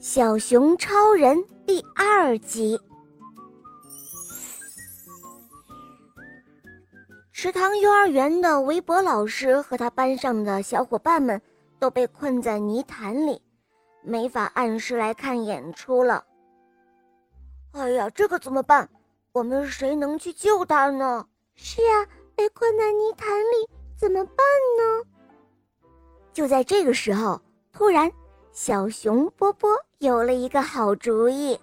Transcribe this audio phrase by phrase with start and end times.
[0.00, 2.80] 小熊超人》第二集。
[7.30, 11.38] 池塘幼儿园的韦伯老师和他班上的小伙伴们
[11.78, 13.42] 都被困在泥潭里，
[14.02, 16.24] 没法按时来看演出了。
[17.72, 18.88] 哎呀，这可怎么办？
[19.32, 21.26] 我们谁能去救他呢？
[21.54, 24.36] 是啊，被困在泥潭里怎么办
[24.78, 25.04] 呢？
[26.32, 27.38] 就在这个时候，
[27.70, 28.10] 突然，
[28.52, 31.58] 小熊波波有了一个好主意。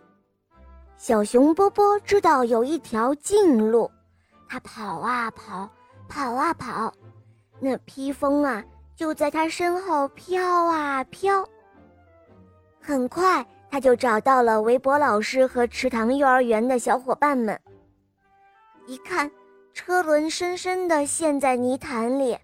[0.95, 3.91] 小熊波波知道有一条近路，
[4.47, 5.69] 他跑啊跑，
[6.07, 6.91] 跑啊跑，
[7.59, 8.63] 那披风啊
[8.95, 11.47] 就在他身后飘啊飘。
[12.81, 17.59] 很快，他就找到了韦伯老师和池塘幼儿园的小伙伴们。
[18.87, 19.29] 一看，
[19.73, 22.37] 车轮深深地陷在泥潭里，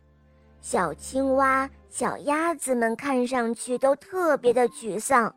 [0.59, 1.67] 小青蛙。
[1.93, 5.31] 小鸭子们看上去都特别的沮丧。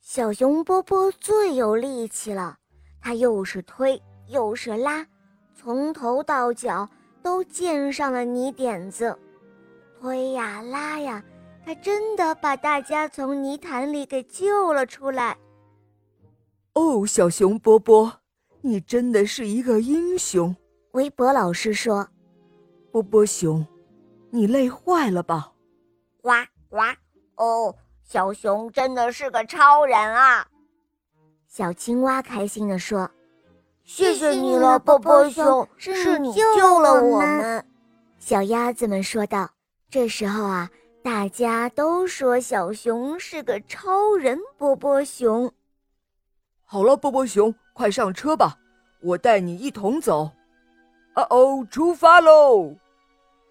[0.00, 2.56] 小熊波波最有力气了，
[2.98, 5.06] 它又是推又是拉，
[5.54, 6.88] 从头到脚
[7.22, 9.14] 都溅上了泥点子，
[10.00, 11.22] 推呀拉呀，
[11.66, 15.36] 它真的把大家从泥潭里给救了出来。
[16.72, 18.10] 哦，小熊波波，
[18.62, 20.56] 你真的是一个英雄。
[20.92, 22.08] 微博老师说
[22.90, 23.62] ：“波波熊。”
[24.30, 25.52] 你累坏了吧？
[26.20, 26.30] 呱
[26.68, 26.78] 呱！
[27.36, 30.46] 哦，小熊真的是个超人啊！
[31.46, 33.10] 小青蛙开心地说
[33.84, 37.64] ：“谢谢你了，波波熊，是你救了我们。”
[38.18, 39.48] 小鸭子们说道。
[39.90, 40.68] 这时候啊，
[41.02, 44.38] 大家都说小熊是个超人。
[44.58, 45.50] 波波熊，
[46.64, 48.58] 好了，波波熊，快上车吧，
[49.00, 50.30] 我带你一同走。
[51.14, 52.76] 啊哦，出发喽！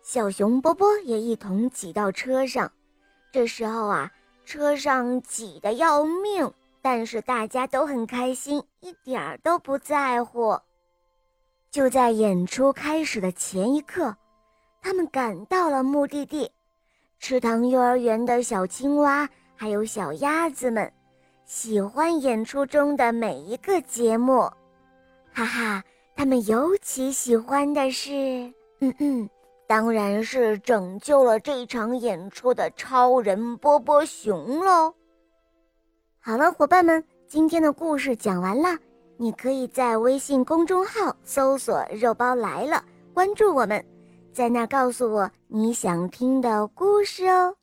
[0.09, 2.71] 小熊波波也一同挤到车上，
[3.29, 4.09] 这时候啊，
[4.45, 6.49] 车上挤得要命，
[6.81, 10.57] 但是大家都很开心，一点儿都不在乎。
[11.69, 14.15] 就在演出开始的前一刻，
[14.81, 16.49] 他们赶到了目的地——
[17.19, 20.89] 池塘幼儿园的小青蛙还有小鸭子们，
[21.43, 24.49] 喜欢演出中的每一个节目，
[25.33, 25.83] 哈哈，
[26.15, 28.13] 他们尤其喜欢的是，
[28.79, 29.29] 嗯嗯。
[29.67, 34.93] 当然是拯救了这场演出的超人波波熊喽！
[36.19, 38.69] 好了，伙伴们，今天的故事讲完了，
[39.17, 42.81] 你可以在微信公众号搜索“肉包来了”，
[43.13, 43.83] 关注我们，
[44.33, 47.53] 在那告诉我你想听的故事哦。